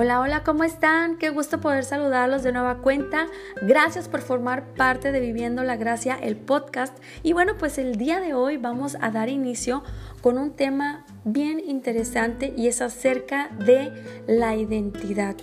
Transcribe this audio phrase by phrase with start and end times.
[0.00, 1.18] Hola, hola, ¿cómo están?
[1.18, 3.26] Qué gusto poder saludarlos de nueva cuenta.
[3.62, 6.96] Gracias por formar parte de Viviendo la Gracia, el podcast.
[7.24, 9.82] Y bueno, pues el día de hoy vamos a dar inicio
[10.20, 13.92] con un tema bien interesante y es acerca de
[14.28, 15.34] la identidad.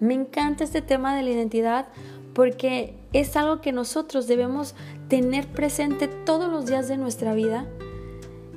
[0.00, 1.86] Me encanta este tema de la identidad
[2.34, 4.74] porque es algo que nosotros debemos
[5.06, 7.66] tener presente todos los días de nuestra vida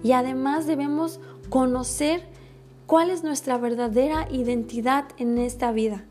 [0.02, 2.23] y además debemos conocer
[2.85, 6.03] cuál es nuestra verdadera identidad en esta vida.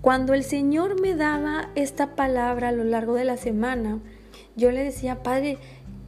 [0.00, 4.00] Cuando el Señor me daba esta palabra a lo largo de la semana,
[4.54, 5.56] yo le decía, Padre,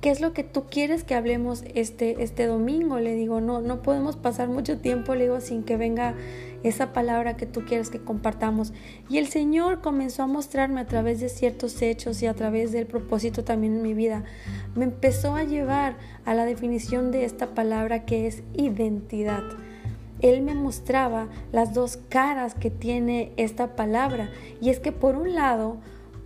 [0.03, 3.01] ¿qué es lo que tú quieres que hablemos este, este domingo?
[3.01, 6.15] Le digo, no, no podemos pasar mucho tiempo, le digo, sin que venga
[6.63, 8.73] esa palabra que tú quieres que compartamos.
[9.09, 12.87] Y el Señor comenzó a mostrarme a través de ciertos hechos y a través del
[12.87, 14.25] propósito también en mi vida.
[14.75, 19.43] Me empezó a llevar a la definición de esta palabra que es identidad.
[20.21, 24.31] Él me mostraba las dos caras que tiene esta palabra.
[24.61, 25.77] Y es que por un lado,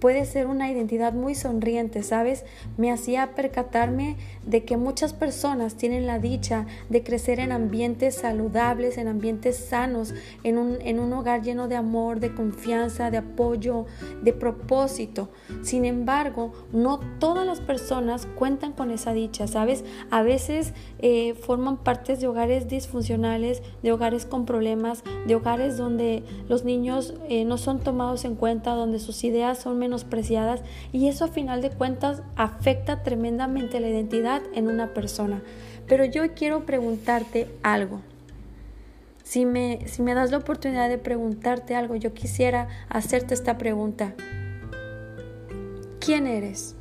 [0.00, 2.44] puede ser una identidad muy sonriente, ¿sabes?
[2.76, 8.96] Me hacía percatarme de que muchas personas tienen la dicha de crecer en ambientes saludables,
[8.96, 13.86] en ambientes sanos, en un, en un hogar lleno de amor, de confianza, de apoyo,
[14.22, 15.28] de propósito.
[15.62, 19.84] Sin embargo, no todas las personas cuentan con esa dicha, ¿sabes?
[20.10, 26.22] A veces eh, forman partes de hogares disfuncionales, de hogares con problemas, de hogares donde
[26.48, 29.89] los niños eh, no son tomados en cuenta, donde sus ideas son menos
[30.92, 35.42] y eso a final de cuentas afecta tremendamente la identidad en una persona.
[35.88, 38.00] Pero yo quiero preguntarte algo.
[39.24, 44.14] Si me, si me das la oportunidad de preguntarte algo, yo quisiera hacerte esta pregunta.
[46.00, 46.76] ¿Quién eres?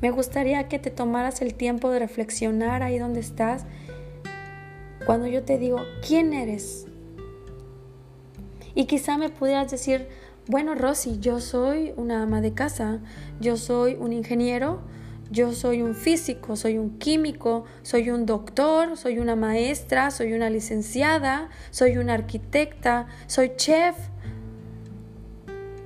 [0.00, 3.64] Me gustaría que te tomaras el tiempo de reflexionar ahí donde estás.
[5.04, 6.86] Cuando yo te digo, ¿quién eres?
[8.74, 10.06] Y quizá me pudieras decir,
[10.48, 13.00] bueno, Rosy, yo soy una ama de casa,
[13.40, 14.80] yo soy un ingeniero,
[15.30, 20.48] yo soy un físico, soy un químico, soy un doctor, soy una maestra, soy una
[20.48, 23.96] licenciada, soy una arquitecta, soy chef,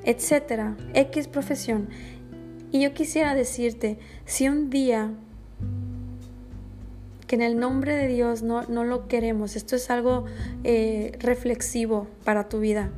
[0.04, 1.88] etcétera, X profesión.
[2.70, 5.10] Y yo quisiera decirte, si un día
[7.26, 10.26] que en el nombre de Dios no, no lo queremos, esto es algo
[10.64, 12.90] eh, reflexivo para tu vida,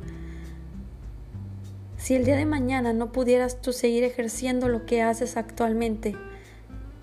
[2.03, 6.17] si el día de mañana no pudieras tú seguir ejerciendo lo que haces actualmente,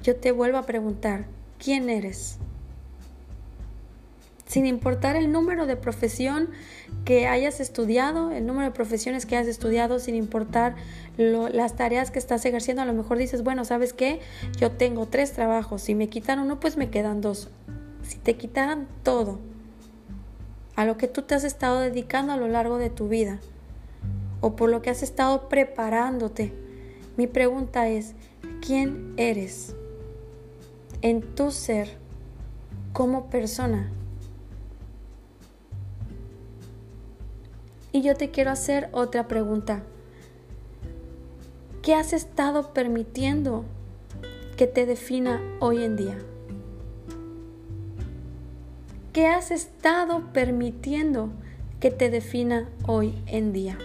[0.02, 1.24] yo te vuelvo a preguntar,
[1.58, 2.36] ¿quién eres?
[4.44, 6.50] Sin importar el número de profesión
[7.06, 10.76] que hayas estudiado, el número de profesiones que hayas estudiado, sin importar
[11.16, 14.20] las tareas que estás ejerciendo, a lo mejor dices, bueno, ¿sabes qué?
[14.58, 17.48] Yo tengo tres trabajos, si me quitan uno, pues me quedan dos.
[18.02, 19.38] Si te quitaran todo
[20.76, 23.40] a lo que tú te has estado dedicando a lo largo de tu vida,
[24.40, 26.52] o por lo que has estado preparándote.
[27.16, 28.14] Mi pregunta es,
[28.64, 29.74] ¿quién eres
[31.02, 31.98] en tu ser
[32.92, 33.90] como persona?
[37.92, 39.82] Y yo te quiero hacer otra pregunta.
[41.82, 43.64] ¿Qué has estado permitiendo
[44.56, 46.18] que te defina hoy en día?
[49.12, 51.30] ¿Qué has estado permitiendo
[51.80, 53.76] que te defina hoy en día?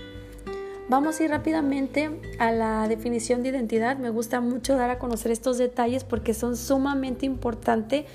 [0.88, 3.98] Vamos a ir rápidamente a la definición de identidad.
[3.98, 8.06] Me gusta mucho dar a conocer estos detalles porque son sumamente importantes.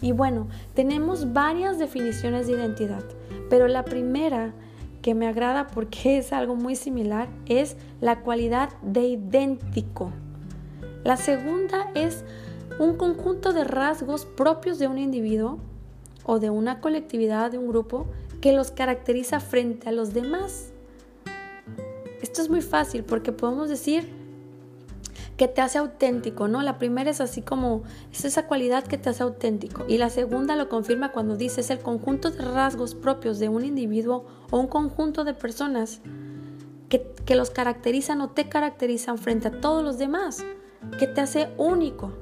[0.00, 3.02] Y bueno, tenemos varias definiciones de identidad,
[3.50, 4.54] pero la primera
[5.02, 10.12] que me agrada porque es algo muy similar es la cualidad de idéntico.
[11.02, 12.22] La segunda es
[12.78, 15.58] un conjunto de rasgos propios de un individuo
[16.24, 18.06] o de una colectividad, de un grupo,
[18.40, 20.72] que los caracteriza frente a los demás.
[22.30, 24.08] Esto es muy fácil porque podemos decir
[25.36, 26.62] que te hace auténtico, ¿no?
[26.62, 27.82] La primera es así como,
[28.12, 29.84] es esa cualidad que te hace auténtico.
[29.88, 33.64] Y la segunda lo confirma cuando dice, es el conjunto de rasgos propios de un
[33.64, 36.02] individuo o un conjunto de personas
[36.88, 40.44] que, que los caracterizan o te caracterizan frente a todos los demás,
[41.00, 42.12] que te hace único.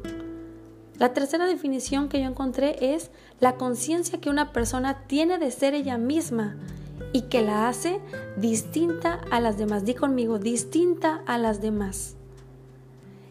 [0.97, 5.75] La tercera definición que yo encontré es la conciencia que una persona tiene de ser
[5.75, 6.57] ella misma
[7.13, 8.01] y que la hace
[8.37, 9.85] distinta a las demás.
[9.85, 12.17] Di conmigo, distinta a las demás.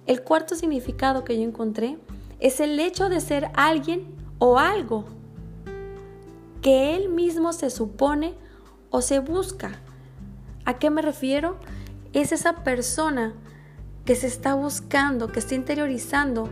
[0.06, 1.98] El cuarto significado que yo encontré
[2.40, 4.06] es el hecho de ser alguien
[4.40, 5.06] o algo
[6.62, 8.36] que él mismo se supone
[8.90, 9.80] o se busca.
[10.66, 11.58] ¿A qué me refiero?
[12.14, 13.34] Es esa persona
[14.06, 16.50] que se está buscando, que está interiorizando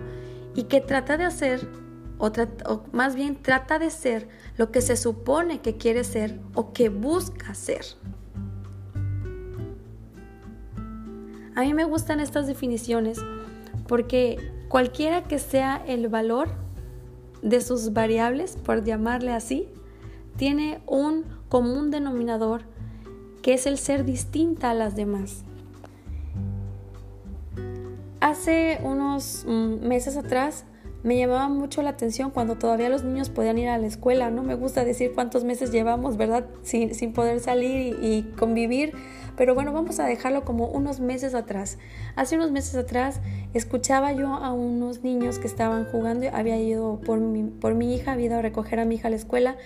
[0.53, 1.67] y que trata de hacer
[2.17, 2.31] o,
[2.91, 4.27] más bien trata de ser
[4.57, 7.85] lo que se supone que quiere ser o que busca ser.
[11.55, 13.19] A mí me gustan estas definiciones
[13.87, 16.49] porque cualquiera que sea el valor
[17.41, 19.67] de sus variables, por llamarle así,
[20.35, 22.63] tiene un común denominador
[23.41, 25.43] que es el ser distinta a las demás.
[28.19, 30.65] Hace unos mm, meses atrás
[31.05, 34.31] me llamaba mucho la atención cuando todavía los niños podían ir a la escuela.
[34.31, 36.47] No me gusta decir cuántos meses llevamos, ¿verdad?
[36.63, 38.91] Sin, poder salir y, convivir.
[39.37, 41.77] Pero bueno, vamos a dejarlo como unos meses atrás.
[42.15, 43.21] Hace unos meses atrás
[43.53, 46.27] escuchaba yo a unos niños que estaban jugando.
[46.33, 49.57] Había ido por mi, hija, había ido a recoger a mi hija a la escuela.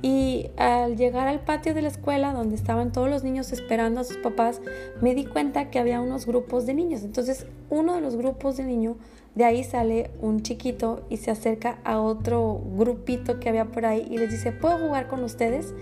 [0.00, 4.04] Y al llegar al patio de la escuela, donde estaban todos los niños esperando a
[4.04, 4.62] sus papás,
[5.02, 7.02] me di cuenta que había unos grupos de niños.
[7.02, 8.96] Entonces, uno de los grupos de niños
[9.38, 14.04] de ahí sale un chiquito y se acerca a otro grupito que había por ahí
[14.10, 15.74] y les dice, ¿puedo jugar con ustedes?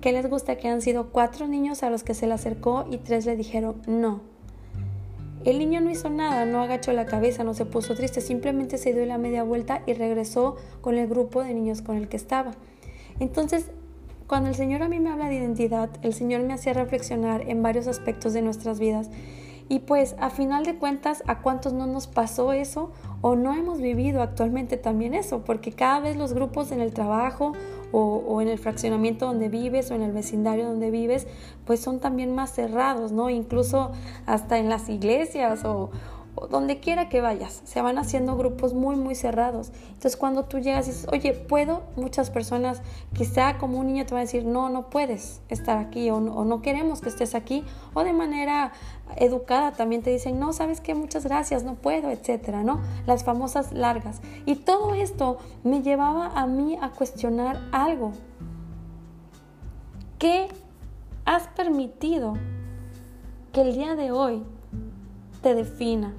[0.00, 0.56] ¿Qué les gusta?
[0.56, 3.82] Que han sido cuatro niños a los que se le acercó y tres le dijeron
[3.86, 4.22] no.
[5.44, 8.94] El niño no hizo nada, no agachó la cabeza, no se puso triste, simplemente se
[8.94, 12.52] dio la media vuelta y regresó con el grupo de niños con el que estaba.
[13.20, 13.66] Entonces,
[14.26, 17.62] cuando el Señor a mí me habla de identidad, el Señor me hacía reflexionar en
[17.62, 19.10] varios aspectos de nuestras vidas
[19.68, 23.80] y pues a final de cuentas, ¿a cuántos no nos pasó eso o no hemos
[23.80, 25.44] vivido actualmente también eso?
[25.44, 27.52] Porque cada vez los grupos en el trabajo
[27.92, 31.26] o, en el fraccionamiento donde vives o en el vecindario donde vives,
[31.66, 33.28] pues son también más cerrados, ¿no?
[33.28, 33.92] Incluso
[34.26, 35.90] hasta en las iglesias o,
[36.50, 39.70] donde quiera que vayas, se van haciendo grupos muy, muy cerrados.
[39.88, 41.82] Entonces cuando tú llegas y dices, oye, ¿puedo?
[41.96, 42.80] Muchas personas,
[43.12, 46.34] quizá como un niño te van a decir, no, no puedes estar aquí o no,
[46.34, 47.64] o no queremos que estés aquí.
[47.92, 48.72] O de manera
[49.16, 52.80] educada también te dicen, no, sabes qué, muchas gracias, no puedo, etcétera, ¿no?
[53.06, 54.22] Las famosas largas.
[54.46, 58.12] Y todo esto me llevaba a mí a cuestionar algo.
[60.18, 60.48] ¿Qué
[61.26, 62.34] has permitido
[63.52, 64.42] que el día de hoy
[65.42, 66.14] te defina?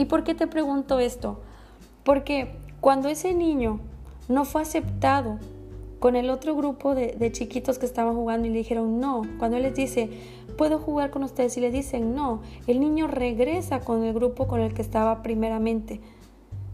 [0.00, 1.40] ¿Y por qué te pregunto esto?
[2.04, 3.80] Porque cuando ese niño
[4.30, 5.38] no fue aceptado
[5.98, 9.64] con el otro grupo de, chiquitos que estaban jugando y le dijeron no, cuando él
[9.64, 10.08] les dice,
[10.56, 14.62] puedo jugar con ustedes y le dicen no, el niño regresa con el grupo con
[14.62, 16.00] el que estaba primeramente.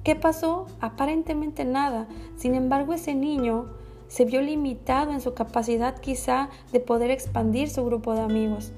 [0.04, 0.66] ¿Qué pasó?
[0.78, 2.06] Aparentemente nada.
[2.36, 3.66] Sin embargo, ese niño
[4.06, 8.72] se vio limitado en su capacidad quizá de poder expandir su grupo de amigos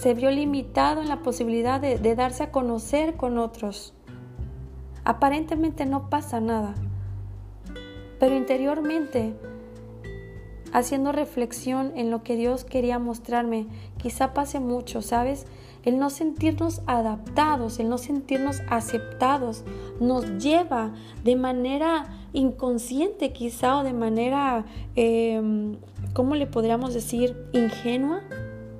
[0.00, 3.94] se vio limitado en la posibilidad de, darse a conocer con otros.
[5.04, 6.74] Aparentemente no pasa nada,
[8.20, 9.34] pero interiormente,
[10.72, 15.46] haciendo reflexión en lo que Dios quería mostrarme, quizá pase mucho, ¿sabes?
[15.82, 19.64] El no sentirnos adaptados, el no sentirnos aceptados,
[19.98, 20.92] nos lleva
[21.24, 22.04] de manera
[22.34, 25.76] inconsciente quizá o de manera, em,
[26.12, 27.48] ¿cómo le podríamos decir?
[27.52, 28.20] Ingenua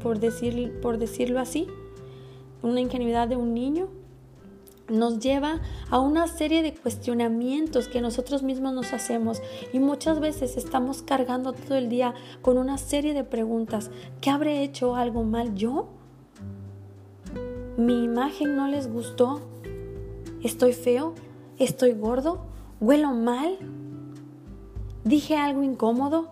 [0.03, 1.67] por, decir, por decirlo así,
[2.63, 3.89] una ingenuidad de un niño,
[4.89, 5.61] nos lleva
[5.91, 11.53] a una serie de cuestionamientos que nosotros mismos nos hacemos y muchas veces estamos cargando
[11.53, 13.91] todo el día con una serie de preguntas.
[14.21, 15.89] ¿Qué habré hecho algo mal yo?
[17.77, 19.41] ¿Mi imagen no les gustó?
[20.43, 21.15] ¿Estoy feo?
[21.59, 22.47] ¿Estoy gordo?
[22.81, 23.59] ¿Huelo mal?
[25.05, 26.29] ¿Dije algo incómodo?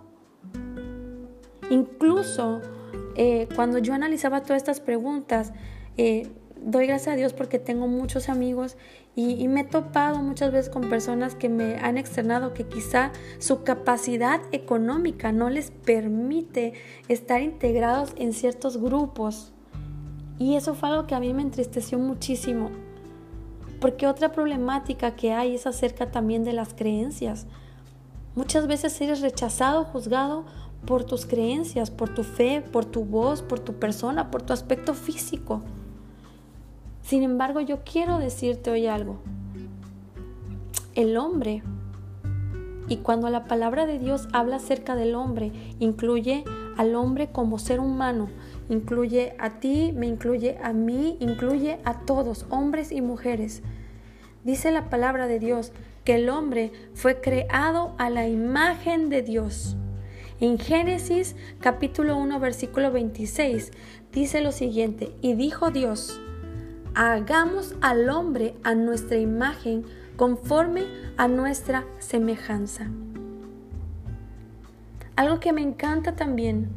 [1.70, 2.60] Incluso
[3.16, 5.52] eh, cuando yo analizaba todas estas preguntas,
[5.96, 6.30] eh,
[6.64, 8.76] doy gracias a Dios porque tengo muchos amigos
[9.16, 13.62] y, me he topado muchas veces con personas que me han externado que quizá su
[13.62, 16.72] capacidad económica no les permite
[17.08, 19.52] estar integrados en ciertos grupos.
[20.36, 22.70] Y eso fue algo que a mí me entristeció muchísimo.
[23.80, 27.46] Porque otra problemática que hay es acerca también de las creencias.
[28.34, 30.44] Muchas veces eres rechazado, juzgado
[30.86, 34.94] por tus creencias, por tu fe, por tu voz, por tu persona, por tu aspecto
[34.94, 35.62] físico.
[37.02, 39.18] Sin embargo, yo quiero decirte hoy algo.
[40.94, 41.62] El hombre,
[42.88, 46.44] y cuando la palabra de Dios habla acerca del hombre, incluye
[46.76, 48.28] al hombre como ser humano,
[48.68, 53.62] incluye a ti, me incluye a mí, incluye a todos, hombres y mujeres.
[54.44, 55.72] Dice la palabra de Dios
[56.04, 59.76] que el hombre fue creado a la imagen de Dios.
[60.40, 63.70] En Génesis capítulo 1 versículo 26
[64.12, 66.20] dice lo siguiente, y dijo Dios,
[66.94, 69.84] hagamos al hombre a nuestra imagen
[70.16, 70.82] conforme
[71.16, 72.88] a nuestra semejanza.
[75.14, 76.68] Algo que me encanta también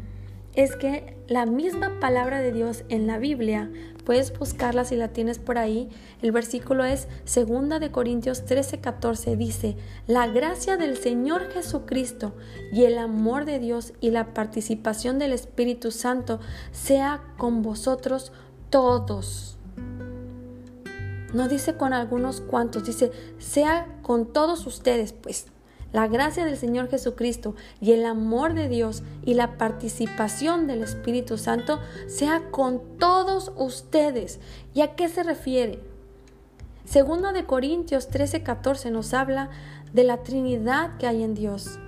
[0.58, 3.72] es que la misma palabra de Dios en la Biblia
[4.06, 5.88] puedes buscarla si la tienes por ahí.
[6.24, 9.38] El versículo es 2 de Corintios 13, 14.
[9.38, 12.34] Dice, la gracia del Señor Jesucristo
[12.74, 16.40] y el amor de Dios y la participación del Espíritu Santo
[16.72, 18.32] sea con vosotros
[18.72, 19.60] todos.
[21.36, 25.46] No dice con algunos cuantos, dice, sea con todos ustedes, pues
[25.94, 31.38] la gracia del Señor Jesucristo y el amor de Dios y la participación del Espíritu
[31.38, 34.40] Santo sea con todos ustedes.
[34.74, 35.80] ¿Y a qué se refiere?
[36.86, 39.50] Segundo de Corintios 13:14 nos habla
[39.94, 41.80] de la Trinidad que hay en Dios.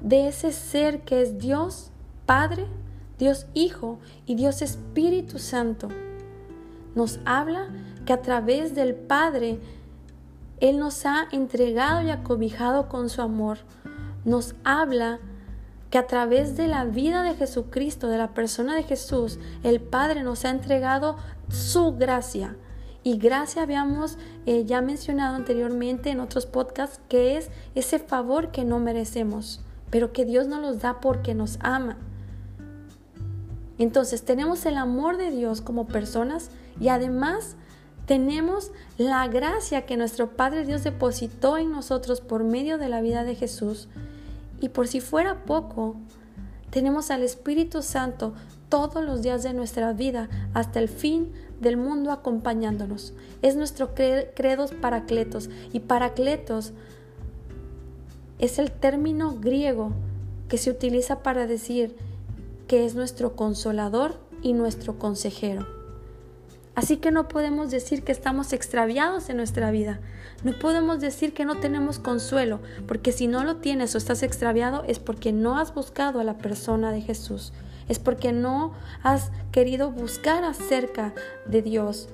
[0.00, 1.90] De ese ser que es Dios
[2.26, 2.66] Padre,
[3.18, 5.88] Dios Hijo y Dios Espíritu Santo.
[6.94, 7.68] Nos habla
[8.04, 9.58] que a través del Padre
[10.60, 13.58] él nos ha entregado y acobijado con su amor.
[14.24, 15.20] Nos habla
[15.90, 20.22] que a través de la vida de Jesucristo, de la persona de Jesús, el Padre
[20.22, 21.16] nos ha entregado
[21.48, 22.56] su gracia.
[23.02, 28.64] Y gracia habíamos eh, ya mencionado anteriormente en otros podcasts que es ese favor que
[28.64, 31.96] no merecemos, pero que Dios nos los da porque nos ama.
[33.78, 36.50] Entonces tenemos el amor de Dios como personas
[36.80, 37.56] y además
[38.08, 43.22] tenemos la gracia que nuestro Padre Dios depositó en nosotros por medio de la vida
[43.22, 43.86] de Jesús.
[44.62, 45.94] Y por si fuera poco,
[46.70, 48.32] tenemos al Espíritu Santo
[48.70, 53.12] todos los días de nuestra vida hasta el fin del mundo acompañándonos.
[53.42, 56.72] Es nuestro credos paracletos y paracletos
[58.38, 59.92] es el término griego
[60.48, 61.94] que se utiliza para decir
[62.68, 65.77] que es nuestro consolador y nuestro consejero.
[66.78, 69.98] Así que no podemos decir que estamos extraviados en nuestra vida.
[70.44, 74.84] No podemos decir que no tenemos consuelo, porque si no lo tienes o estás extraviado
[74.86, 77.52] es porque no has buscado a la persona de Jesús.
[77.88, 81.14] Es porque no has querido buscar acerca
[81.46, 82.10] de Dios,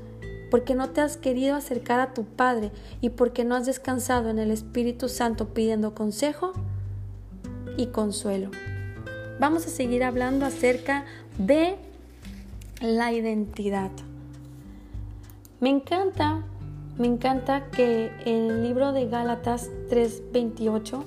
[0.51, 4.39] porque no te has querido acercar a tu Padre y porque no has descansado en
[4.39, 6.55] el Espíritu Santo pidiendo consejo
[7.77, 8.51] y consuelo.
[9.39, 11.05] Vamos a seguir hablando acerca
[11.37, 11.77] de
[12.81, 13.91] la identidad.
[15.65, 16.43] Me encanta,
[16.99, 21.03] me encanta que el libro de Gálatas 3:28,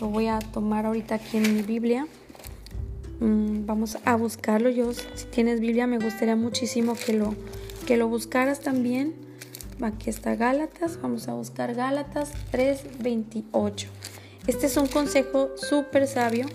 [0.00, 2.06] lo voy a tomar ahorita aquí en mi Biblia.
[3.20, 4.70] Mm, vamos a buscarlo.
[4.70, 7.34] Yo, si tienes Biblia, me gustaría muchísimo que lo,
[7.86, 9.16] que lo buscaras también.
[9.82, 10.98] Aquí está Gálatas.
[11.02, 13.88] Vamos a buscar Gálatas 3:28.
[14.46, 16.46] Este es un consejo súper sabio.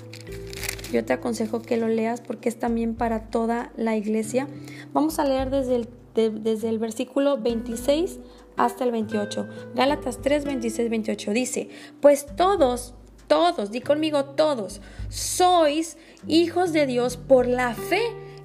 [0.92, 4.48] Yo te aconsejo que lo leas porque es también para toda la iglesia.
[4.94, 5.90] Vamos a leer desde el
[6.30, 8.20] desde el versículo 26
[8.58, 9.48] hasta el 28.
[9.74, 11.70] Gálatas 3, 26, 28 dice,
[12.02, 12.94] pues todos,
[13.28, 15.98] todos, di conmigo todos, sois
[16.28, 18.02] hijos de Dios por la fe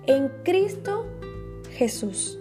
[0.07, 1.07] en Cristo
[1.73, 2.39] Jesús.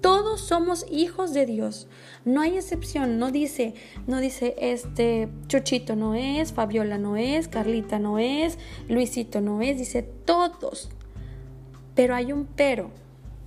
[0.00, 1.88] Todos somos hijos de Dios.
[2.26, 3.18] No hay excepción.
[3.18, 3.72] No dice,
[4.06, 9.78] no dice este Chuchito no es, Fabiola no es, Carlita no es, Luisito no es.
[9.78, 10.90] Dice todos.
[11.94, 12.90] Pero hay un pero.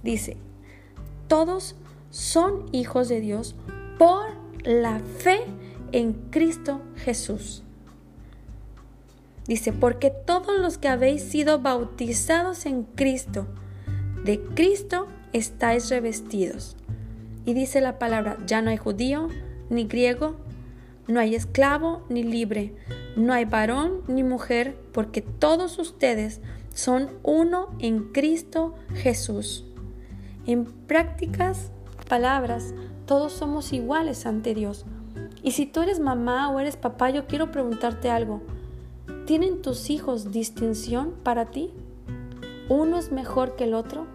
[0.01, 0.37] Dice,
[1.27, 1.75] todos
[2.09, 3.55] son hijos de Dios
[3.97, 4.25] por
[4.63, 5.39] la fe
[5.91, 7.63] en Cristo Jesús.
[9.47, 13.47] Dice, porque todos los que habéis sido bautizados en Cristo,
[14.25, 16.75] de Cristo estáis revestidos.
[17.45, 19.29] Y dice la palabra, ya no hay judío
[19.69, 20.35] ni griego,
[21.07, 22.73] no hay esclavo ni libre,
[23.15, 26.41] no hay varón ni mujer, porque todos ustedes
[26.73, 29.66] son uno en Cristo Jesús.
[30.47, 31.71] En prácticas
[32.07, 32.73] palabras,
[33.05, 34.85] todos somos iguales ante Dios.
[35.43, 38.41] Y si tú eres mamá o eres papá, yo quiero preguntarte algo.
[39.25, 41.73] ¿Tienen tus hijos distinción para ti?
[42.69, 44.05] ¿Uno es mejor que el otro?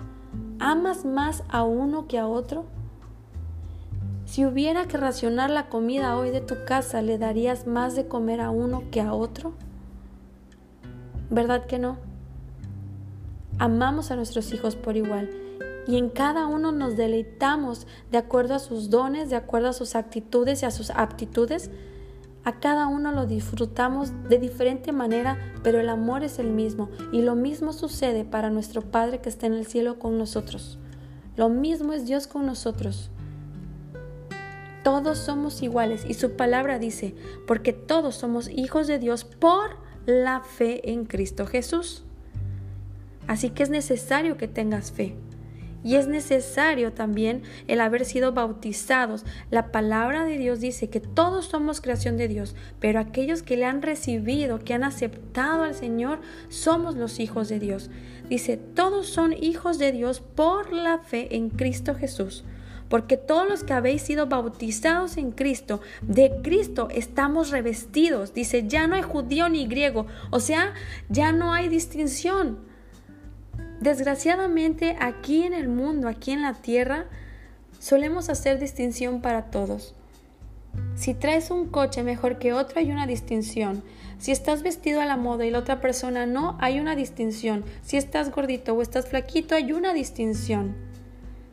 [0.59, 2.65] ¿Amas más a uno que a otro?
[4.25, 8.41] Si hubiera que racionar la comida hoy de tu casa, ¿le darías más de comer
[8.41, 9.53] a uno que a otro?
[11.29, 11.99] ¿Verdad que no?
[13.59, 15.42] Amamos a nuestros hijos por igual
[15.87, 19.95] y en cada uno nos deleitamos de acuerdo a sus dones, de acuerdo a sus
[19.97, 21.71] actitudes y a sus aptitudes.
[22.45, 26.89] A cada uno lo disfrutamos de diferente manera, pero el amor es el mismo.
[27.13, 30.79] Y lo mismo sucede para nuestro Padre que está en el cielo con nosotros.
[31.37, 33.11] Lo mismo es Dios con nosotros.
[34.85, 37.15] Todos somos iguales y su palabra dice,
[37.47, 42.05] porque todos somos hijos de Dios por la fe en Cristo Jesús.
[43.29, 45.17] Así que es necesario que tengas fe.
[45.85, 49.25] Y es necesario también el haber sido bautizados.
[49.51, 53.65] La palabra de Dios dice que todos somos creación de Dios, pero aquellos que le
[53.65, 57.91] han recibido, que han aceptado al Señor, somos los hijos de Dios.
[58.29, 62.45] Dice, todos son hijos de Dios por la fe en Cristo Jesús.
[62.89, 68.35] Porque todos los que habéis sido bautizados en Cristo, de Cristo estamos revestidos.
[68.35, 70.75] Dice, ya no hay judío ni griego, o sea,
[71.09, 72.72] ya no hay distinción.
[73.83, 77.07] Desgraciadamente aquí en el mundo, aquí en la tierra,
[77.81, 79.97] solemos hacer distinción para todos.
[80.95, 83.83] Si traes un coche mejor que otro, hay una distinción.
[84.19, 87.65] Si estás vestido a la moda y la otra persona no, hay una distinción.
[87.83, 90.77] Si estás gordito o estás flaquito, hay una distinción.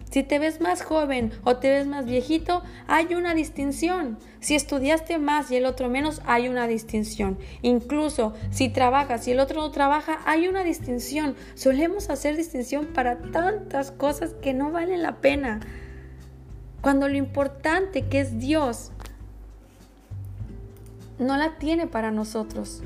[0.10, 4.18] Si te ves más joven o te ves más viejito, hay una distinción.
[4.39, 7.38] Si estudiaste más y el otro menos, hay una distinción.
[7.62, 11.36] Incluso si trabajas y el otro no trabaja, hay una distinción.
[11.54, 15.60] Solemos hacer distinción para tantas cosas que no valen la pena.
[16.82, 18.92] Cuando lo importante que es Dios,
[21.20, 22.82] no la tiene para nosotros.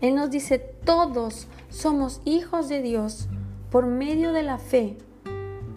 [0.00, 3.28] Él nos dice, todos somos hijos de Dios
[3.70, 4.96] por medio de la fe.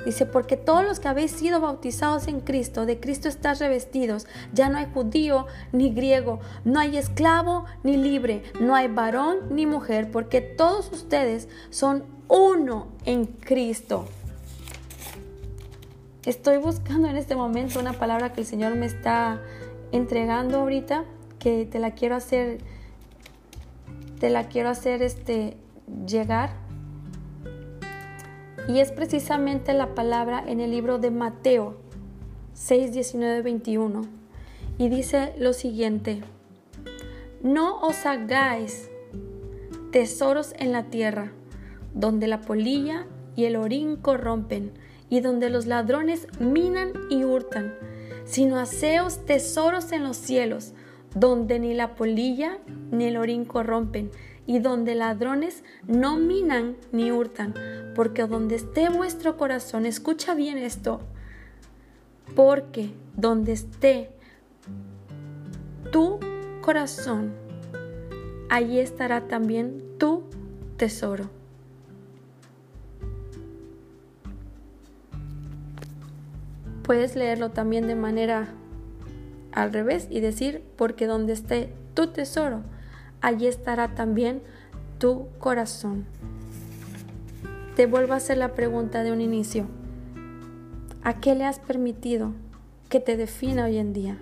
[0.06, 4.28] Dice, porque todos los que habéis sido bautizados en Cristo, de Cristo estás revestidos.
[4.54, 9.66] Ya no hay judío ni griego, no hay esclavo ni libre, no hay varón ni
[9.66, 14.06] mujer, porque todos ustedes son uno en Cristo.
[16.26, 19.42] Estoy buscando en este momento una palabra que el Señor me está
[19.92, 21.06] entregando ahorita,
[21.40, 22.60] que te la quiero hacer,
[24.20, 25.58] te la quiero hacer este,
[26.08, 26.63] llegar
[28.68, 31.78] y es precisamente la palabra en el libro de Mateo
[32.54, 34.02] 6, 19, 21.
[34.78, 36.22] Y dice lo siguiente,
[37.42, 38.90] no os hagáis
[39.92, 41.32] tesoros en la tierra,
[41.94, 43.06] donde la polilla
[43.36, 44.72] y el orín corrompen,
[45.10, 47.76] y donde los ladrones minan y hurtan,
[48.26, 50.74] sino haceos tesoros en los cielos,
[51.14, 52.58] donde ni la polilla
[52.92, 54.10] ni el orín corrompen,
[54.46, 57.54] y donde ladrones no minan ni hurtan,
[57.96, 61.02] porque donde esté vuestro corazón, escucha bien esto,
[62.36, 64.12] porque donde esté
[65.92, 66.20] tu
[66.62, 67.34] corazón,
[68.50, 70.24] allí estará también tu
[70.78, 71.30] tesoro.
[76.84, 78.50] Puedes leerlo también de manera
[79.54, 82.64] al revés y decir, porque donde esté tu tesoro,
[83.24, 84.44] allí estará también
[85.00, 86.06] tu corazón.
[87.76, 89.66] Te vuelvo a hacer la pregunta de un inicio.
[91.04, 92.34] ¿A qué le has permitido
[92.90, 94.18] que te defina hoy en día?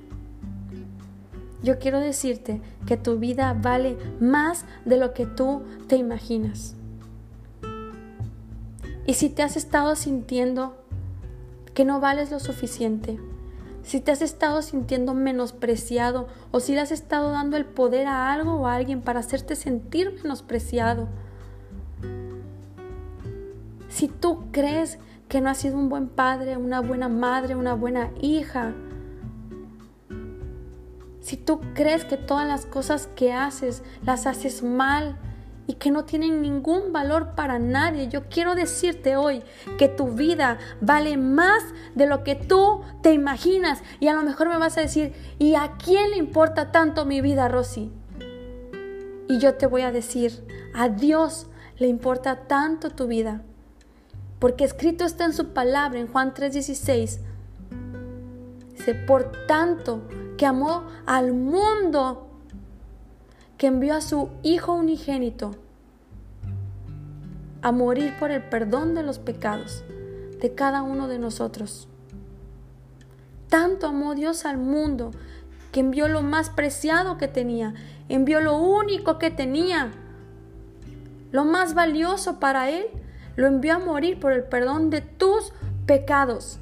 [1.64, 6.76] Yo quiero decirte que tu vida vale más de lo que tú te imaginas.
[9.06, 10.78] Y si te has estado sintiendo
[11.74, 13.20] que no vales lo suficiente,
[13.84, 18.32] si te has estado sintiendo menospreciado o si le has estado dando el poder a
[18.32, 21.08] algo o a alguien para hacerte sentir menospreciado.
[23.90, 28.12] Si tú crees que no has sido un buen padre, una buena madre, una buena
[28.22, 28.74] hija,
[31.22, 35.18] si tú crees que todas las cosas que haces las haces mal,
[35.72, 38.10] y que no tienen ningún valor para nadie.
[38.10, 39.42] Yo quiero decirte hoy
[39.78, 41.64] que tu vida vale más
[41.96, 43.82] de lo que tú te imaginas.
[44.02, 47.22] Y a lo mejor me vas a decir, ¿y a quién le importa tanto mi
[47.22, 47.90] vida, Rosy?
[49.30, 53.42] Y yo te voy a decir, a Dios le importa tanto tu vida.
[54.40, 57.22] Porque escrito está en su palabra en Juan 3:16.
[58.72, 60.02] Dice, por tanto
[60.38, 62.31] que amó al mundo
[63.62, 65.52] que envió a su Hijo unigénito
[67.62, 69.84] a morir por el perdón de los pecados
[70.42, 71.88] de cada uno de nosotros.
[73.50, 75.12] Tanto amó Dios al mundo
[75.72, 77.76] que envió lo más preciado que tenía,
[78.10, 79.92] envió lo único que tenía,
[81.32, 82.88] lo más valioso para Él,
[83.36, 85.54] lo envió a morir por el perdón de tus
[85.86, 86.58] pecados.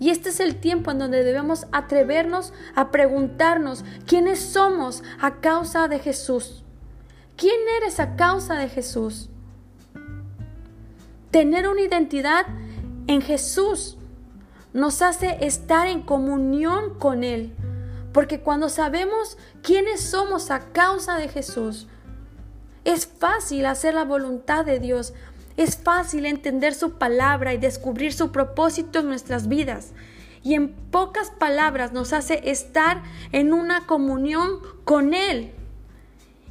[0.00, 5.88] Y este es el tiempo en donde debemos atrevernos a preguntarnos quiénes somos a causa
[5.88, 6.64] de Jesús.
[7.36, 9.28] ¿Quién eres a causa de Jesús?
[11.30, 12.46] Tener una identidad
[13.06, 13.98] en Jesús
[14.72, 17.54] nos hace estar en comunión con Él.
[18.12, 21.86] Porque cuando sabemos quiénes somos a causa de Jesús,
[22.84, 25.12] es fácil hacer la voluntad de Dios,
[25.58, 29.92] es fácil entender su palabra y descubrir su propósito en nuestras vidas.
[30.44, 35.50] Y en pocas palabras nos hace estar en una comunión con Él.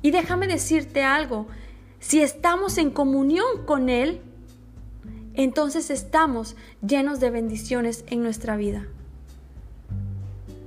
[0.01, 1.47] Y déjame decirte algo,
[1.99, 4.21] si estamos en comunión con Él,
[5.35, 8.87] entonces estamos llenos de bendiciones en nuestra vida.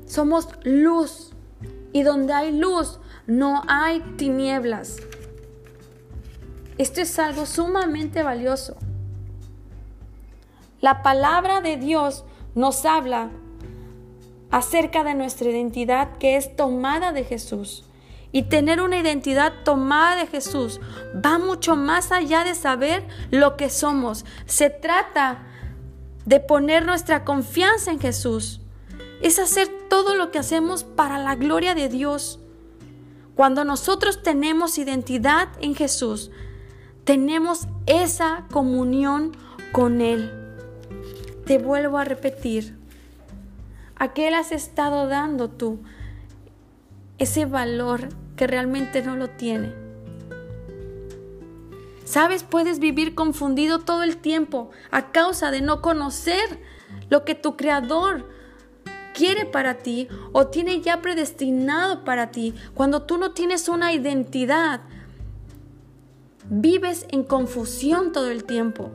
[0.06, 1.32] Somos luz
[1.92, 4.96] y donde hay luz no hay tinieblas.
[6.80, 8.74] Esto es algo sumamente valioso.
[10.80, 13.28] La palabra de Dios nos habla
[14.50, 17.84] acerca de nuestra identidad que es tomada de Jesús.
[18.32, 20.80] Y tener una identidad tomada de Jesús
[21.14, 24.24] va mucho más allá de saber lo que somos.
[24.46, 25.42] Se trata
[26.24, 28.62] de poner nuestra confianza en Jesús.
[29.20, 32.40] Es hacer todo lo que hacemos para la gloria de Dios.
[33.34, 36.30] Cuando nosotros tenemos identidad en Jesús,
[37.10, 39.32] tenemos esa comunión
[39.72, 40.30] con Él.
[41.44, 42.78] Te vuelvo a repetir,
[43.96, 45.80] ¿a qué le has estado dando tú
[47.18, 49.72] ese valor que realmente no lo tiene.
[52.04, 56.60] Sabes, puedes vivir confundido todo el tiempo a causa de no conocer
[57.08, 58.28] lo que tu creador
[59.14, 62.54] quiere para ti o tiene ya predestinado para ti.
[62.74, 64.82] Cuando tú no tienes una identidad,
[66.50, 68.90] vives en confusión todo el tiempo.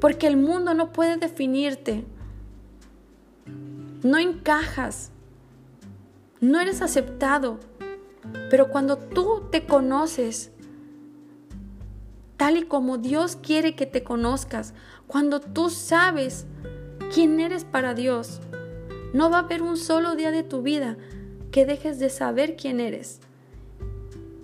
[0.00, 2.04] Porque el mundo no puede definirte.
[4.02, 5.12] No encajas.
[6.40, 7.60] No eres aceptado.
[8.50, 10.50] Pero cuando tú te conoces
[12.36, 14.74] tal y como Dios quiere que te conozcas,
[15.06, 16.46] cuando tú sabes
[17.14, 18.40] quién eres para Dios,
[19.12, 20.96] no va a haber un solo día de tu vida
[21.52, 23.20] que dejes de saber quién eres.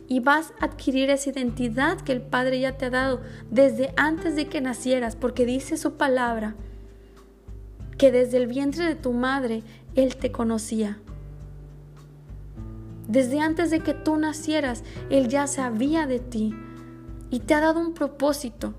[0.09, 4.37] Y vas a adquirir esa identidad que el Padre ya te ha dado desde antes
[4.37, 6.57] de que nacieras, porque dice su palabra
[7.99, 9.63] que desde el vientre de tu madre
[9.95, 10.99] Él te conocía.
[13.09, 16.55] Desde antes de que tú nacieras, Él ya sabía de ti
[17.31, 18.75] y te ha dado un propósito.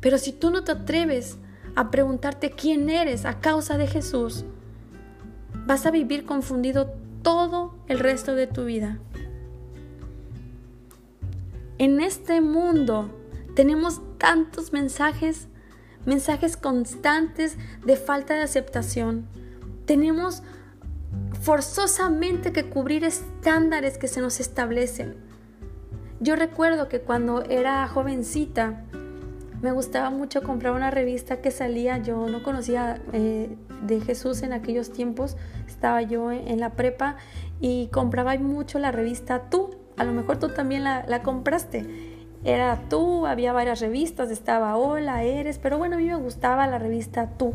[0.00, 1.38] Pero si tú no te atreves
[1.74, 4.44] a preguntarte quién eres a causa de Jesús,
[5.66, 6.92] vas a vivir confundido
[7.22, 8.98] todo el resto de tu vida.
[11.82, 13.10] En este mundo
[13.56, 15.48] tenemos tantos mensajes,
[16.06, 19.26] mensajes constantes de falta de aceptación.
[19.84, 20.44] Tenemos
[21.40, 25.16] forzosamente que cubrir estándares que se nos establecen.
[26.20, 28.84] Yo recuerdo que cuando era jovencita
[29.60, 34.52] me gustaba mucho comprar una revista que salía, yo no conocía eh, de Jesús en
[34.52, 37.16] aquellos tiempos, estaba yo en la prepa
[37.60, 41.86] y compraba mucho la revista Tú, a lo mejor tú también la, compraste.
[42.44, 46.78] Era Tú, había varias revistas, estaba Hola, Eres, pero bueno, a mí me gustaba la
[46.78, 47.52] revista Tú.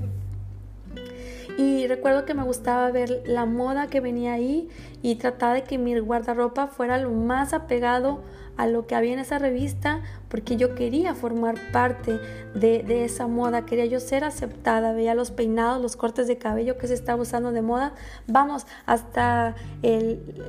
[1.58, 4.70] Y recuerdo que me gustaba ver la moda que venía ahí
[5.02, 8.22] y trataba de que mi guardarropa fuera lo más apegado
[8.58, 12.20] a lo que había en esa revista porque yo quería formar parte
[12.54, 16.88] de, esa moda, quería yo ser aceptada, veía los peinados, los cortes de cabello que
[16.88, 17.94] se estaba usando de moda,
[18.28, 19.56] vamos, hasta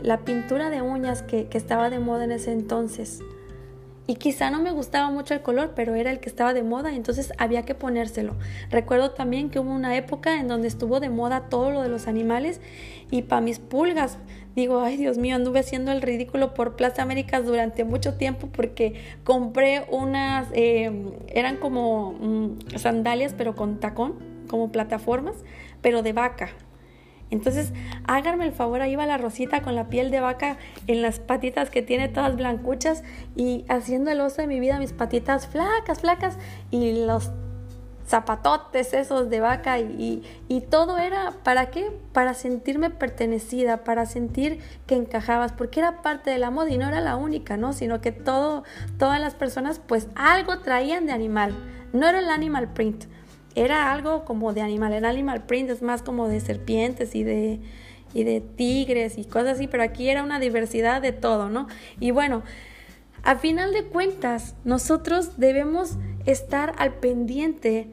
[0.03, 3.21] la pintura de uñas que, que estaba de moda en ese entonces.
[4.11, 6.94] Y quizá no me gustaba mucho el color, pero era el que estaba de moda,
[6.94, 8.37] entonces había que ponérselo.
[8.71, 12.09] Recuerdo también que hubo una época en donde estuvo de moda todo lo de los
[12.09, 12.62] animales
[13.11, 14.16] y para mis pulgas,
[14.59, 18.94] digo, ay Dios mío, anduve haciendo el ridículo por Plaza Américas durante mucho tiempo porque
[19.23, 24.14] compré unas, em, eran como mm, sandalias pero con tacón,
[24.49, 25.37] como plataformas,
[25.81, 26.51] pero de vaca.
[27.31, 27.73] Entonces,
[28.07, 31.71] háganme el favor, ahí va la rosita con la piel de vaca en las patitas
[31.71, 33.05] que tiene todas blancuchas
[33.37, 36.38] y haciendo el oso de mi vida, mis patitas flacas, flacas
[36.71, 37.31] y los
[38.09, 41.92] zapatotes esos de vaca y, y, todo era, ¿para qué?
[42.12, 46.88] Para sentirme pertenecida, para sentir que encajabas, porque era parte de la moda y no
[46.88, 47.75] era la única, ¿no?
[47.75, 48.64] Sino que todo,
[48.99, 51.55] todas las personas pues algo traían de animal,
[51.92, 53.05] no era el animal print,
[53.55, 54.94] era algo como de animal.
[54.94, 57.61] El animal print es más como de serpientes y de,
[58.14, 61.68] y de tigres y cosas así, pero aquí era una diversidad de todo, ¿no?
[62.01, 62.42] Y bueno,
[63.23, 65.97] a final de cuentas, nosotros debemos
[66.31, 67.88] estar al pendiente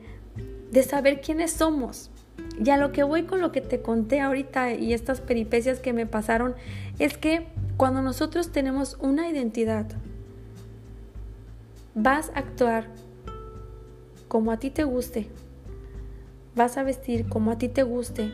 [0.72, 2.12] de saber quiénes somos.
[2.64, 5.94] Y a lo que voy con lo que te conté ahorita y estas peripecias que
[5.94, 6.56] me pasaron,
[7.00, 9.88] es que cuando nosotros tenemos una identidad,
[11.94, 12.88] vas a actuar
[14.28, 15.30] como a ti te guste,
[16.56, 18.32] vas a vestir como a ti te guste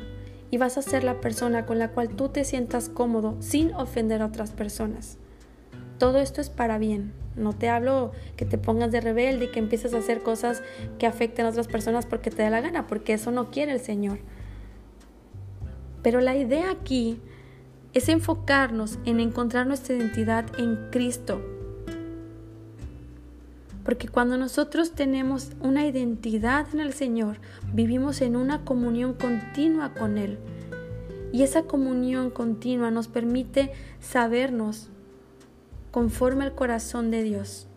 [0.50, 4.24] y vas a ser la persona con la cual tú te sientas cómodo sin ofender
[4.24, 5.18] a otras personas.
[6.00, 7.21] Todo esto es para bien.
[7.36, 10.62] No te hablo que te pongas de rebelde y que empieces a hacer cosas
[11.00, 13.80] que afecten a otras personas porque te da la gana, porque eso no quiere el
[13.80, 14.20] Señor.
[16.04, 17.20] Pero la idea aquí
[17.94, 21.42] es enfocarnos en encontrar nuestra identidad en Cristo.
[23.84, 27.38] Porque cuando nosotros tenemos una identidad en el Señor,
[27.74, 30.38] vivimos en una comunión continua con Él.
[31.34, 34.90] Y esa comunión continua nos permite sabernos
[35.92, 37.68] conforme al corazón de Dios.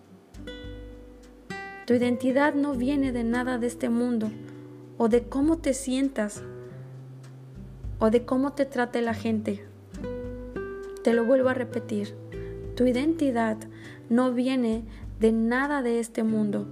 [1.87, 4.31] Tu identidad no viene de nada de este mundo,
[4.96, 6.42] o de cómo te sientas,
[7.98, 9.64] o de cómo te trate la gente.
[11.03, 12.14] Te lo vuelvo a repetir,
[12.74, 13.59] tu identidad
[14.09, 14.85] no viene
[15.20, 16.66] de nada de este mundo,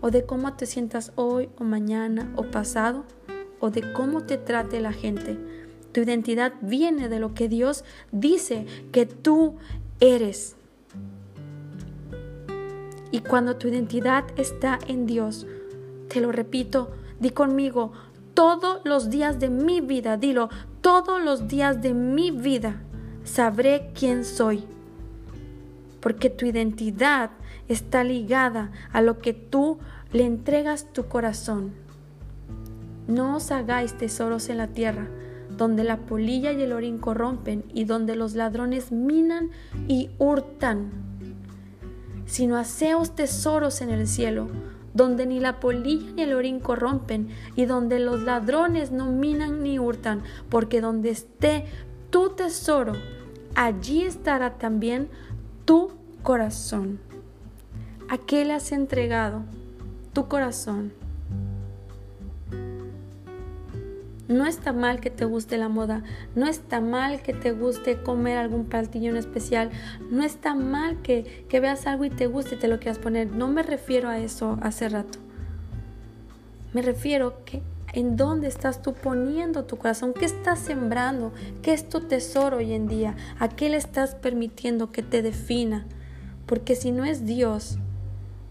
[0.00, 3.04] o de cómo te sientas hoy o mañana o pasado,
[3.60, 5.38] o de cómo te trate la gente.
[5.92, 9.56] Tu identidad viene de lo que Dios dice que tú
[10.00, 10.56] eres.
[13.10, 15.46] Y cuando tu identidad está en Dios,
[16.08, 17.92] te lo repito, di conmigo,
[18.34, 20.48] todos los días de mi vida, dilo,
[20.80, 22.82] todos los días de mi vida
[23.24, 24.64] sabré quién soy.
[26.00, 27.30] Porque tu identidad
[27.68, 29.78] está ligada a lo que tú
[30.12, 31.72] le entregas tu corazón.
[33.06, 35.08] No os hagáis tesoros en la tierra,
[35.56, 39.50] donde la polilla y el orín corrompen y donde los ladrones minan
[39.88, 40.90] y hurtan,
[42.30, 44.46] sino haceos tesoros en el cielo,
[44.94, 49.80] donde ni la polilla ni el orín corrompen y donde los ladrones no minan ni
[49.80, 51.66] hurtan, porque donde esté
[52.10, 52.92] tu tesoro,
[53.56, 55.08] allí estará también
[55.64, 55.90] tu
[56.22, 57.00] corazón.
[58.08, 59.42] ¿A qué le has entregado
[60.12, 60.92] tu corazón?
[64.30, 66.04] No está mal que te guste la moda,
[66.36, 69.70] no está mal que te guste comer algún platillo en especial,
[70.08, 73.32] no está mal que, que veas algo y te guste y te lo quieras poner.
[73.32, 75.18] No me refiero a eso hace rato.
[76.72, 77.60] Me refiero que
[77.92, 82.72] en dónde estás tú poniendo tu corazón, qué estás sembrando, qué es tu tesoro hoy
[82.72, 85.86] en día, a qué le estás permitiendo que te defina.
[86.46, 87.78] Porque si no es Dios,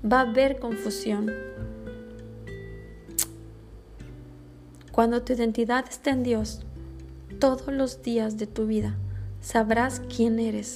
[0.03, 1.31] va a haber confusión.
[4.99, 6.59] Cuando tu identidad está en Dios,
[7.39, 8.97] todos los días de tu vida
[9.39, 10.75] sabrás quién eres,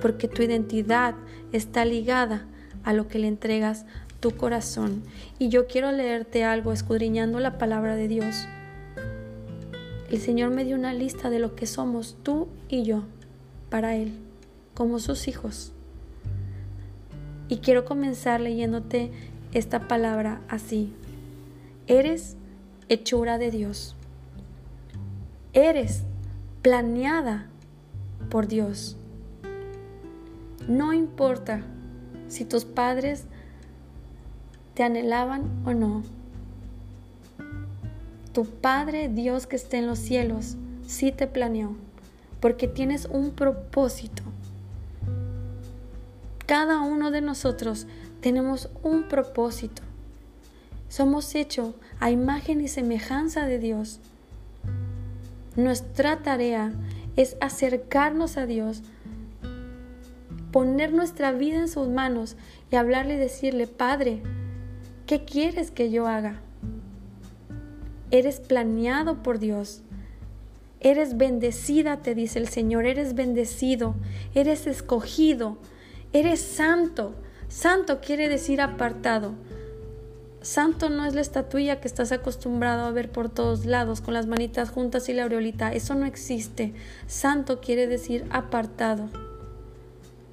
[0.00, 1.14] porque tu identidad
[1.52, 2.44] está ligada
[2.82, 3.86] a lo que le entregas
[4.18, 5.04] tu corazón.
[5.38, 8.48] Y yo quiero leerte algo escudriñando la palabra de Dios.
[10.10, 13.04] El Señor me dio una lista de lo que somos tú y yo
[13.70, 14.14] para Él,
[14.74, 15.70] como sus hijos.
[17.48, 19.12] Y quiero comenzar leyéndote
[19.52, 20.92] esta palabra así.
[21.86, 22.36] Eres
[22.92, 23.96] hechura de Dios.
[25.52, 26.02] Eres
[26.62, 27.46] planeada
[28.30, 28.96] por Dios.
[30.68, 31.62] No importa
[32.28, 33.24] si tus padres
[34.74, 36.02] te anhelaban o no.
[38.32, 41.76] Tu Padre Dios que esté en los cielos sí te planeó,
[42.40, 44.22] porque tienes un propósito
[46.52, 47.86] cada uno de nosotros
[48.20, 49.82] tenemos un propósito.
[50.92, 53.98] Somos hechos a imagen y semejanza de Dios.
[55.56, 56.70] Nuestra tarea
[57.16, 58.82] es acercarnos a Dios,
[60.50, 62.36] poner nuestra vida en sus manos
[62.70, 64.22] y hablarle y decirle, Padre,
[65.06, 66.42] ¿qué quieres que yo haga?
[68.10, 69.80] Eres planeado por Dios.
[70.80, 73.94] Eres bendecida, te dice el Señor, eres bendecido,
[74.34, 75.56] eres escogido,
[76.12, 77.14] Eres santo.
[77.48, 79.32] Santo quiere decir apartado.
[80.42, 84.26] Santo no es la estatuilla que estás acostumbrado a ver por todos lados con las
[84.26, 85.72] manitas juntas y la aureolita.
[85.72, 86.74] Eso no existe.
[87.06, 89.08] Santo quiere decir apartado.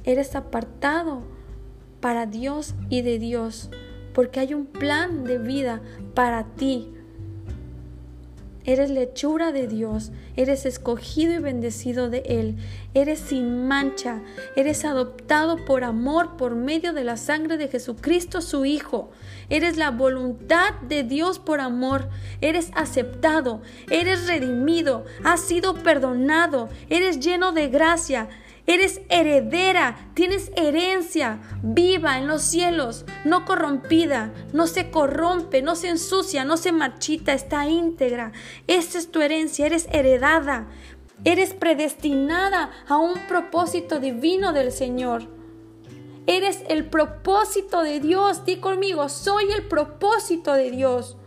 [0.03, 1.21] Eres apartado
[1.99, 3.69] para Dios y de Dios,
[4.13, 5.81] porque hay un plan de vida
[6.15, 6.91] para ti.
[8.69, 12.55] Eres lechura de Dios, eres escogido y bendecido de Él,
[12.93, 14.21] eres sin mancha,
[14.55, 19.09] eres adoptado por amor por medio de la sangre de Jesucristo su Hijo.
[19.49, 22.09] Eres la voluntad de Dios por amor,
[22.41, 28.29] eres aceptado, eres redimido, has sido perdonado, eres lleno de gracia,
[28.69, 35.89] Eres heredera, tienes herencia viva en los cielos, no corrompida, no se corrompe, no se
[35.89, 38.31] ensucia, no se marchita, está íntegra.
[38.67, 40.67] Esa es tu herencia, eres heredada,
[41.23, 45.23] eres predestinada a un propósito divino del Señor.
[46.27, 48.45] Eres el propósito de Dios.
[48.45, 51.17] Di conmigo, soy el propósito de Dios.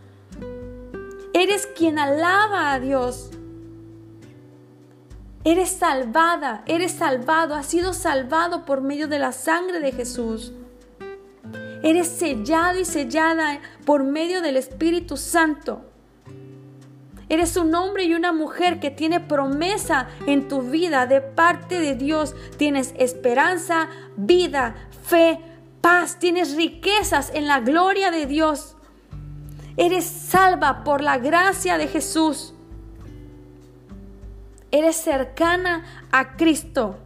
[1.35, 3.33] Eres quien alaba a Dios.
[5.45, 10.53] Eres salvada, eres salvado, has sido salvado por medio de la sangre de Jesús.
[11.83, 15.85] Eres sellado y sellada por medio del Espíritu Santo.
[17.29, 21.97] Eres un hombre y una mujer que tiene promesa en tu vida de parte de
[21.97, 22.37] Dios.
[22.57, 25.41] Tienes esperanza, vida, fe,
[25.81, 28.77] paz, tienes riquezas en la gloria de Dios.
[29.77, 32.55] Eres salva por la gracia de Jesús.
[34.73, 36.97] Eres cercana a Cristo.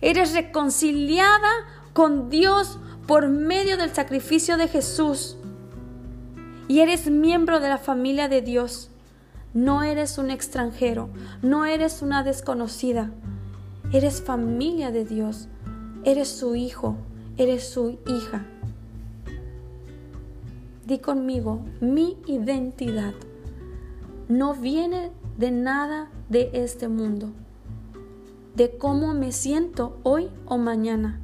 [0.00, 1.50] Eres reconciliada
[1.92, 2.78] con Dios
[3.08, 5.36] por medio del sacrificio de Jesús.
[6.68, 8.90] Y eres miembro de la familia de Dios.
[9.52, 11.10] No eres un extranjero,
[11.42, 13.10] no eres una desconocida.
[13.92, 15.48] Eres familia de Dios.
[16.04, 16.96] Eres su hijo,
[17.36, 18.46] eres su hija.
[20.86, 23.14] Di conmigo, mi identidad
[24.28, 27.30] no viene de nada de este mundo,
[28.54, 31.20] de cómo me siento hoy o mañana,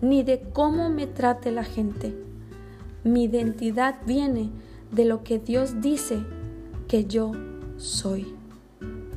[0.00, 2.14] ni de cómo me trate la gente.
[3.04, 4.50] Mi identidad viene
[4.90, 6.24] de lo que Dios dice
[6.88, 7.32] que yo
[7.76, 8.34] soy.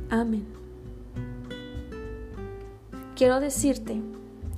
[0.10, 0.46] Amén.
[3.16, 4.02] Quiero decirte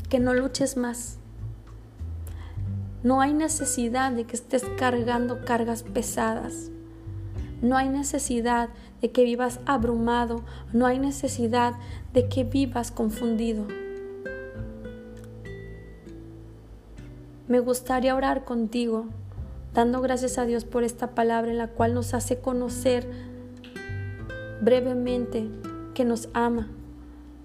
[0.10, 1.18] que no luches más.
[3.04, 6.72] No hay necesidad de que estés cargando cargas pesadas.
[7.62, 8.70] No hay necesidad
[9.02, 10.44] de que vivas abrumado.
[10.74, 11.74] No hay necesidad
[12.14, 13.68] de que vivas confundido.
[17.48, 19.06] Me gustaría orar contigo,
[19.74, 23.10] dando gracias a Dios por esta palabra en la cual nos hace conocer
[24.62, 25.48] brevemente
[25.94, 26.68] que nos ama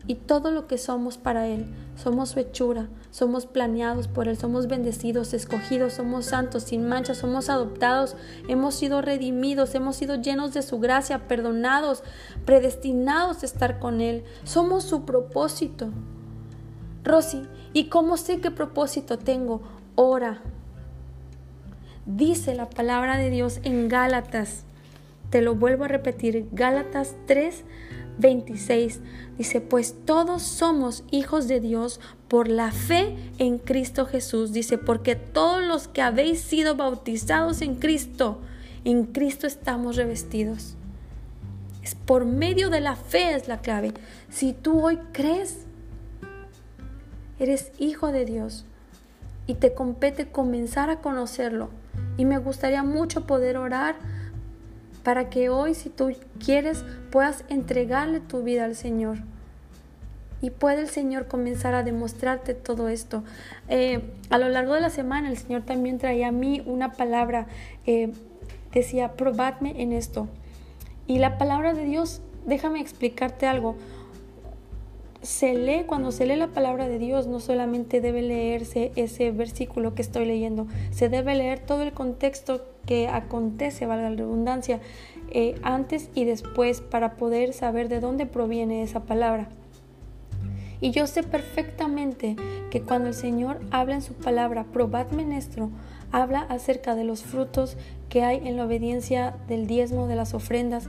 [0.06, 1.66] y todo lo que somos para Él.
[1.96, 7.50] Somos su hechura, somos planeados por Él, somos bendecidos, escogidos, somos santos, sin mancha, somos
[7.50, 8.16] adoptados,
[8.48, 12.02] hemos sido redimidos, hemos sido llenos de su gracia, perdonados,
[12.46, 14.24] predestinados a estar con Él.
[14.44, 15.90] Somos su propósito.
[17.04, 19.60] Rosy, ¿y cómo sé qué propósito tengo?
[19.94, 20.40] Ora.
[22.06, 24.64] Dice la palabra de Dios en Gálatas.
[25.30, 27.64] Te lo vuelvo a repetir, Gálatas 3,
[28.18, 29.00] 26
[29.38, 34.52] dice, pues todos somos hijos de Dios por la fe en Cristo Jesús.
[34.52, 38.40] Dice, porque todos los que habéis sido bautizados en Cristo,
[38.84, 40.76] en Cristo estamos revestidos.
[41.82, 43.92] Es por medio de la fe es la clave.
[44.30, 45.66] Si tú hoy crees,
[47.38, 48.64] eres hijo de Dios
[49.46, 51.70] y te compete comenzar a conocerlo.
[52.16, 53.96] Y me gustaría mucho poder orar
[55.02, 56.12] para que hoy, si tú
[56.44, 59.18] quieres, puedas entregarle tu vida al Señor.
[60.40, 63.22] Y puede el Señor comenzar a demostrarte todo esto.
[63.68, 67.46] Eh, a lo largo de la semana el Señor también traía a mí una palabra,
[67.86, 68.12] eh,
[68.72, 70.28] decía, probadme en esto.
[71.06, 73.76] Y la palabra de Dios, déjame explicarte algo
[75.22, 79.94] se lee, cuando se lee la palabra de Dios, no solamente debe leerse ese versículo
[79.94, 84.80] que estoy leyendo, se debe leer todo el contexto que acontece, valga la redundancia,
[85.30, 89.48] eh, antes y después para poder saber de dónde proviene esa palabra.
[90.80, 92.34] Y yo sé perfectamente
[92.70, 95.40] que cuando el Señor habla en su palabra, probadme en
[96.10, 97.76] habla acerca de los frutos
[98.08, 100.88] que hay en la obediencia del diezmo de las ofrendas,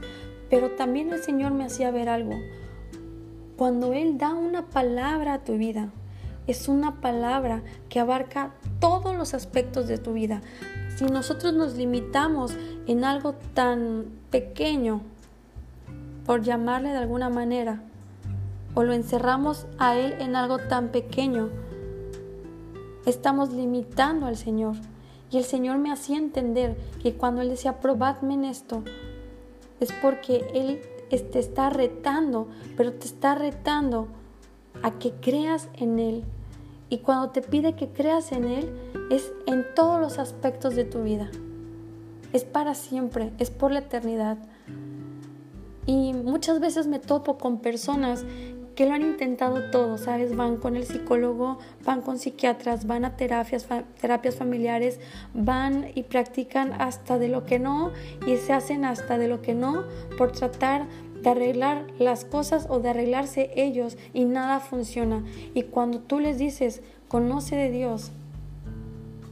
[0.49, 2.33] pero también el Señor me hacía ver algo.
[3.57, 5.89] Cuando Él da una palabra a tu vida,
[6.47, 10.41] es una palabra que abarca todos los aspectos de tu vida.
[10.97, 12.55] Si nosotros nos limitamos
[12.87, 15.01] en algo tan pequeño,
[16.25, 17.81] por llamarle de alguna manera,
[18.73, 21.49] o lo encerramos a Él en algo tan pequeño,
[23.05, 24.75] estamos limitando al Señor.
[25.31, 28.83] Y el Señor me hacía entender que cuando Él decía, probadme en esto,
[29.79, 30.81] es porque Él
[31.21, 34.07] te está retando, pero te está retando
[34.81, 36.23] a que creas en Él.
[36.89, 38.69] Y cuando te pide que creas en Él,
[39.09, 41.29] es en todos los aspectos de tu vida.
[42.33, 44.37] Es para siempre, es por la eternidad.
[45.85, 48.25] Y muchas veces me topo con personas
[48.75, 50.35] que lo han intentado todo, ¿sabes?
[50.35, 53.67] Van con el psicólogo, van con psiquiatras, van a terapias,
[53.99, 54.99] terapias familiares,
[55.33, 57.91] van y practican hasta de lo que no
[58.25, 59.83] y se hacen hasta de lo que no
[60.17, 60.87] por tratar
[61.23, 65.23] de arreglar las cosas o de arreglarse ellos y nada funciona.
[65.53, 68.11] Y cuando tú les dices, conoce de Dios,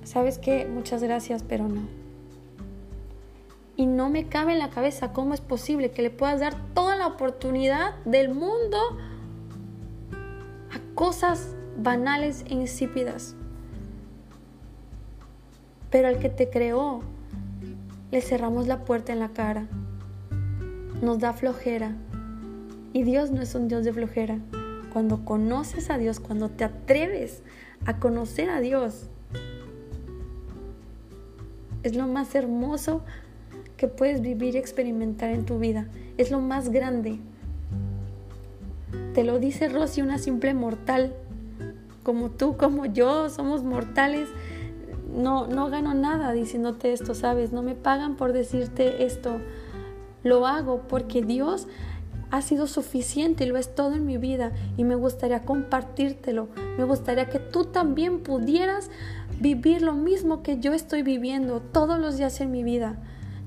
[0.04, 0.66] ¿sabes qué?
[0.66, 1.82] Muchas gracias, pero no.
[3.76, 6.96] Y no me cabe en la cabeza cómo es posible que le puedas dar toda
[6.96, 8.78] la oportunidad del mundo
[10.96, 13.36] cosas banales e insípidas.
[15.90, 17.02] Pero al que te creó,
[18.12, 19.68] le cerramos la puerta en la cara.
[21.02, 21.96] Nos da flojera.
[22.94, 24.38] Y Dios no es un Dios de flojera.
[24.94, 27.42] Cuando conoces a Dios, cuando te atreves
[27.86, 29.08] a conocer a Dios,
[31.84, 33.02] es lo más hermoso
[33.78, 35.88] que puedes vivir y experimentar en tu vida.
[36.18, 37.20] Es lo más grande.
[39.16, 41.14] Te lo dice Rosy, una simple mortal.
[42.04, 44.30] Como tú, como yo, somos mortales.
[45.16, 47.52] no, no gano nada diciéndote esto, ¿sabes?
[47.52, 49.40] No me pagan por decirte esto.
[50.24, 51.68] Lo hago porque Dios
[52.32, 56.48] ha sido suficiente y lo es todo en mi vida y me gustaría compartírtelo.
[56.78, 58.90] Me gustaría que tú también pudieras
[59.40, 62.98] vivir lo mismo que yo estoy viviendo todos los días en mi vida.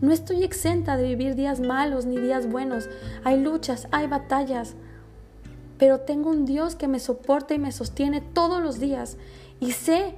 [0.00, 2.90] No estoy exenta de vivir días malos ni días buenos.
[3.24, 4.74] Hay luchas, hay batallas.
[5.78, 9.16] Pero tengo un Dios que me soporta y me sostiene todos los días.
[9.60, 10.14] Y sé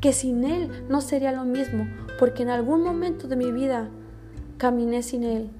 [0.00, 1.86] que sin Él no sería lo mismo,
[2.18, 3.88] porque en algún momento de mi vida
[4.56, 5.50] caminé sin Él.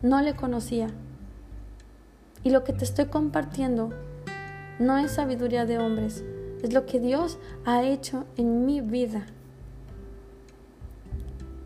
[0.00, 0.88] No le conocía.
[2.44, 3.90] Y lo que te estoy compartiendo
[4.78, 6.24] no es sabiduría de hombres,
[6.62, 9.26] es lo que Dios ha hecho en mi vida.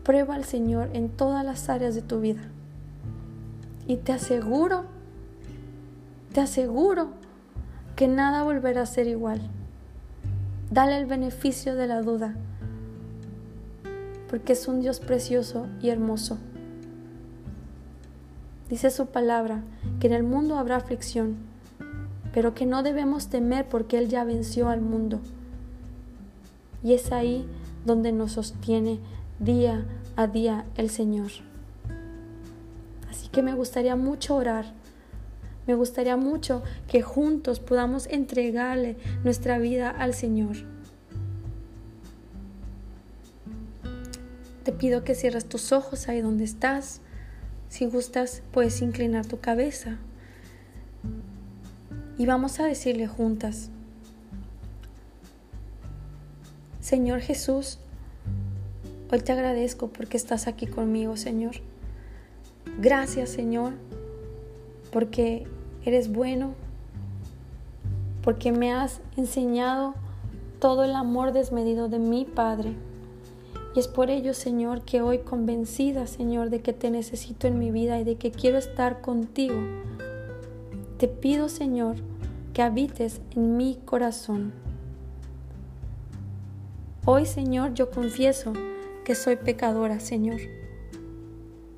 [0.03, 2.41] Prueba al Señor en todas las áreas de tu vida.
[3.85, 4.85] Y te aseguro,
[6.33, 7.09] te aseguro
[7.95, 9.41] que nada volverá a ser igual.
[10.71, 12.33] Dale el beneficio de la duda,
[14.27, 16.39] porque es un Dios precioso y hermoso.
[18.69, 19.63] Dice su palabra
[19.99, 21.37] que en el mundo habrá aflicción,
[22.33, 25.19] pero que no debemos temer porque Él ya venció al mundo.
[26.83, 27.45] Y es ahí
[27.85, 28.99] donde nos sostiene
[29.39, 29.85] día
[30.15, 31.31] a día el Señor.
[33.09, 34.65] Así que me gustaría mucho orar.
[35.67, 40.57] Me gustaría mucho que juntos podamos entregarle nuestra vida al Señor.
[44.63, 47.01] Te pido que cierres tus ojos ahí donde estás.
[47.73, 49.97] Si gustas, puedes inclinar tu cabeza.
[52.19, 53.71] Y vamos a decirle juntas,
[56.81, 57.79] Señor Jesús,
[59.11, 61.55] hoy te agradezco porque estás aquí conmigo, Señor.
[62.79, 63.73] Gracias, Señor,
[64.91, 65.47] porque
[65.83, 66.53] eres bueno,
[68.21, 69.95] porque me has enseñado
[70.59, 72.75] todo el amor desmedido de mi Padre.
[73.75, 77.71] Y es por ello, Señor, que hoy convencida, Señor, de que te necesito en mi
[77.71, 79.55] vida y de que quiero estar contigo,
[80.97, 81.95] te pido, Señor,
[82.53, 84.53] que habites en mi corazón.
[87.05, 88.53] Hoy, Señor, yo confieso
[89.03, 90.39] que soy pecadora, Señor.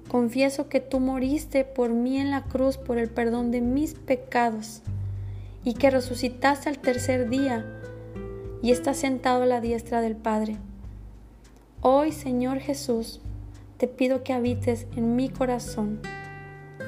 [0.09, 4.81] Confieso que tú moriste por mí en la cruz por el perdón de mis pecados
[5.63, 7.65] y que resucitaste al tercer día
[8.61, 10.57] y estás sentado a la diestra del Padre.
[11.87, 13.21] Hoy, Señor Jesús,
[13.77, 15.99] te pido que habites en mi corazón.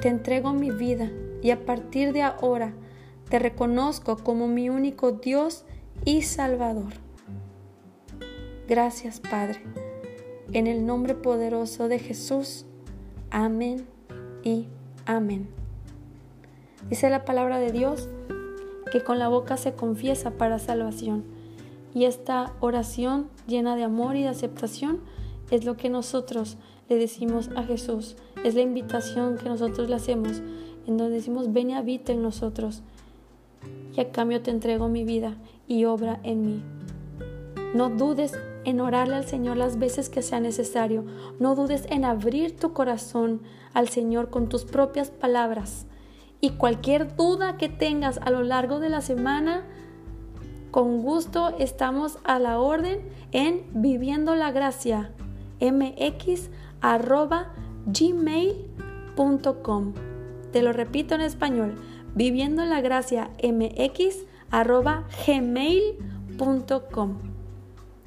[0.02, 1.08] Te entrego mi vida
[1.40, 2.74] y a partir de ahora
[3.30, 5.64] te reconozco como mi único Dios
[6.04, 6.94] y Salvador.
[8.66, 9.62] Gracias, Padre.
[10.52, 12.66] En el nombre poderoso de Jesús.
[13.30, 13.86] Amén
[14.42, 14.66] y
[15.06, 15.48] amén.
[16.90, 18.08] Dice la palabra de Dios
[18.90, 21.37] que con la boca se confiesa para salvación
[21.98, 25.00] y esta oración llena de amor y de aceptación
[25.50, 26.56] es lo que nosotros
[26.88, 28.14] le decimos a Jesús.
[28.44, 30.40] Es la invitación que nosotros le hacemos,
[30.86, 32.82] en donde decimos, ven y habita en nosotros.
[33.96, 36.62] Y a cambio te entrego mi vida y obra en mí.
[37.74, 41.04] No dudes en orarle al Señor las veces que sea necesario.
[41.40, 43.42] No dudes en abrir tu corazón
[43.74, 45.86] al Señor con tus propias palabras.
[46.40, 49.66] Y cualquier duda que tengas a lo largo de la semana,
[50.78, 53.00] con gusto estamos a la orden
[53.32, 55.10] en viviendo la gracia
[55.60, 56.50] mx
[57.86, 59.14] gmail.com.
[60.52, 61.74] Te lo repito en español,
[62.14, 64.18] viviendo la gracia mx
[65.26, 67.18] gmail.com.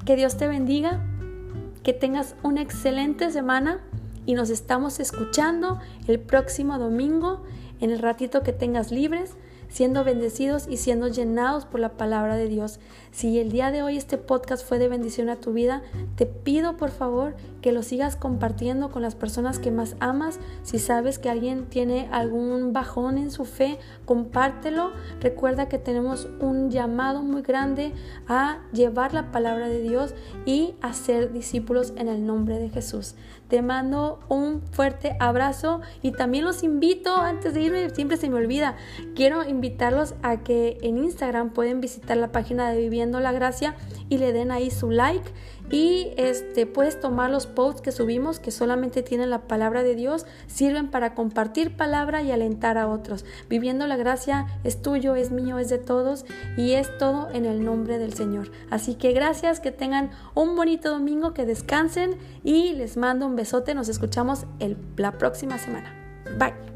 [0.06, 1.06] Que Dios te bendiga,
[1.84, 3.82] que tengas una excelente semana
[4.26, 7.44] y nos estamos escuchando el próximo domingo
[7.82, 9.36] en el ratito que tengas libres
[9.72, 12.80] siendo bendecidos y siendo llenados por la palabra de Dios.
[13.12, 15.82] Si el día de hoy este podcast fue de bendición a tu vida,
[16.16, 20.40] te pido por favor que lo sigas compartiendo con las personas que más amas.
[20.64, 24.94] Si sabes que alguien tiene algún bajón en su fe, compártelo.
[25.20, 27.92] Recuerda que tenemos un llamado muy grande
[28.30, 33.16] a llevar la palabra de Dios y a ser discípulos en el nombre de Jesús.
[33.50, 38.38] Te mando un fuerte abrazo y también los invito, antes de irme, siempre se me
[38.38, 38.78] olvida,
[39.14, 42.78] quiero invitarlos a que en Instagram pueden visitar la página de
[43.10, 43.76] La Gracia
[44.10, 45.32] y le den ahí su like
[45.72, 50.26] y este puedes tomar los posts que subimos que solamente tienen la palabra de Dios,
[50.48, 53.26] sirven para compartir palabra y alentar a otros.
[53.50, 56.26] Viviendo la gracia es tuyo, es mío, es de todos
[56.58, 58.52] y es todo en el nombre del Señor.
[58.70, 63.74] Así que gracias, que tengan un bonito domingo, que descansen y les mando un besote,
[63.74, 65.96] nos escuchamos el, la próxima semana.
[66.38, 66.71] Bye.